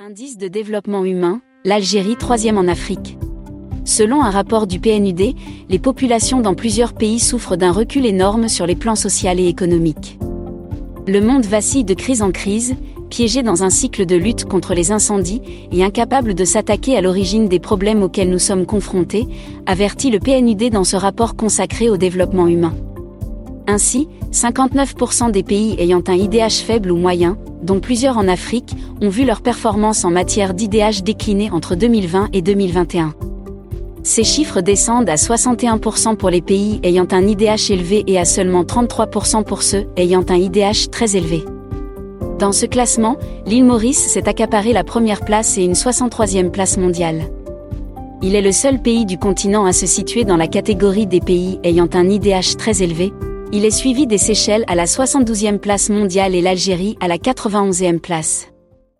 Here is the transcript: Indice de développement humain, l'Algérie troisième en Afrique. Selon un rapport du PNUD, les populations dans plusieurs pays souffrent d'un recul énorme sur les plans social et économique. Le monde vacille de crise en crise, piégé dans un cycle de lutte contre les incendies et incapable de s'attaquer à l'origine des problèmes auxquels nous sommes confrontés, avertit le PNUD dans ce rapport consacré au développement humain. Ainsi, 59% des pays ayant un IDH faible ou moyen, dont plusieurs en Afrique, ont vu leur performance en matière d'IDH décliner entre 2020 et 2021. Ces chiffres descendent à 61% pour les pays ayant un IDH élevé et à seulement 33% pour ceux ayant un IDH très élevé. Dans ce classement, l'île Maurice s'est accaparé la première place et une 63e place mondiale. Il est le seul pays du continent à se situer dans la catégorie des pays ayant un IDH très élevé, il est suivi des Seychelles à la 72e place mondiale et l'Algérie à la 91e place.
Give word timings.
Indice 0.00 0.38
de 0.38 0.46
développement 0.46 1.04
humain, 1.04 1.40
l'Algérie 1.64 2.14
troisième 2.14 2.56
en 2.56 2.68
Afrique. 2.68 3.18
Selon 3.84 4.22
un 4.22 4.30
rapport 4.30 4.68
du 4.68 4.78
PNUD, 4.78 5.34
les 5.68 5.78
populations 5.80 6.40
dans 6.40 6.54
plusieurs 6.54 6.92
pays 6.92 7.18
souffrent 7.18 7.56
d'un 7.56 7.72
recul 7.72 8.06
énorme 8.06 8.46
sur 8.46 8.64
les 8.64 8.76
plans 8.76 8.94
social 8.94 9.40
et 9.40 9.48
économique. 9.48 10.20
Le 11.08 11.20
monde 11.20 11.46
vacille 11.46 11.82
de 11.82 11.94
crise 11.94 12.22
en 12.22 12.30
crise, 12.30 12.76
piégé 13.10 13.42
dans 13.42 13.64
un 13.64 13.70
cycle 13.70 14.06
de 14.06 14.14
lutte 14.14 14.44
contre 14.44 14.72
les 14.72 14.92
incendies 14.92 15.42
et 15.72 15.82
incapable 15.82 16.34
de 16.34 16.44
s'attaquer 16.44 16.96
à 16.96 17.00
l'origine 17.00 17.48
des 17.48 17.58
problèmes 17.58 18.04
auxquels 18.04 18.30
nous 18.30 18.38
sommes 18.38 18.66
confrontés, 18.66 19.26
avertit 19.66 20.12
le 20.12 20.20
PNUD 20.20 20.70
dans 20.70 20.84
ce 20.84 20.94
rapport 20.94 21.34
consacré 21.34 21.90
au 21.90 21.96
développement 21.96 22.46
humain. 22.46 22.72
Ainsi, 23.70 24.08
59% 24.32 25.30
des 25.30 25.42
pays 25.42 25.76
ayant 25.78 26.02
un 26.08 26.14
IDH 26.14 26.64
faible 26.64 26.90
ou 26.90 26.96
moyen, 26.96 27.36
dont 27.62 27.80
plusieurs 27.80 28.16
en 28.16 28.26
Afrique, 28.26 28.74
ont 29.02 29.10
vu 29.10 29.26
leur 29.26 29.42
performance 29.42 30.06
en 30.06 30.10
matière 30.10 30.54
d'IDH 30.54 31.02
décliner 31.04 31.50
entre 31.50 31.74
2020 31.74 32.30
et 32.32 32.40
2021. 32.40 33.12
Ces 34.04 34.24
chiffres 34.24 34.62
descendent 34.62 35.10
à 35.10 35.16
61% 35.16 36.16
pour 36.16 36.30
les 36.30 36.40
pays 36.40 36.80
ayant 36.82 37.06
un 37.10 37.26
IDH 37.26 37.70
élevé 37.70 38.04
et 38.06 38.18
à 38.18 38.24
seulement 38.24 38.62
33% 38.62 39.44
pour 39.44 39.62
ceux 39.62 39.86
ayant 39.98 40.24
un 40.30 40.36
IDH 40.36 40.88
très 40.90 41.14
élevé. 41.14 41.44
Dans 42.38 42.52
ce 42.52 42.64
classement, 42.64 43.18
l'île 43.44 43.66
Maurice 43.66 43.98
s'est 43.98 44.30
accaparé 44.30 44.72
la 44.72 44.84
première 44.84 45.20
place 45.20 45.58
et 45.58 45.64
une 45.64 45.74
63e 45.74 46.50
place 46.50 46.78
mondiale. 46.78 47.24
Il 48.22 48.34
est 48.34 48.42
le 48.42 48.52
seul 48.52 48.80
pays 48.80 49.04
du 49.04 49.18
continent 49.18 49.66
à 49.66 49.74
se 49.74 49.84
situer 49.84 50.24
dans 50.24 50.38
la 50.38 50.48
catégorie 50.48 51.06
des 51.06 51.20
pays 51.20 51.60
ayant 51.64 51.88
un 51.92 52.08
IDH 52.08 52.56
très 52.56 52.82
élevé, 52.82 53.12
il 53.52 53.64
est 53.64 53.70
suivi 53.70 54.06
des 54.06 54.18
Seychelles 54.18 54.64
à 54.66 54.74
la 54.74 54.84
72e 54.84 55.58
place 55.58 55.88
mondiale 55.90 56.34
et 56.34 56.42
l'Algérie 56.42 56.96
à 57.00 57.08
la 57.08 57.16
91e 57.16 57.98
place. 57.98 58.48